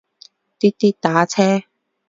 [0.57, 1.61] 滴滴打车